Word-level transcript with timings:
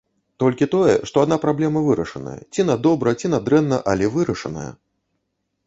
Толькі 0.43 0.67
тое, 0.75 0.93
што 1.09 1.15
адна 1.27 1.37
праблема 1.43 1.83
вырашаная, 1.89 2.35
ці 2.55 2.61
на 2.71 2.79
добра, 2.87 3.09
ці 3.21 3.27
на 3.37 3.43
дрэнна, 3.51 3.77
але 3.93 4.05
вырашаная! 4.17 4.69